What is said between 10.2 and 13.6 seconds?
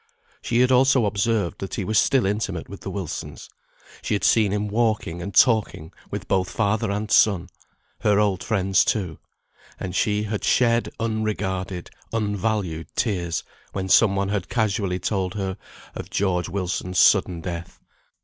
had shed unregarded, unvalued tears,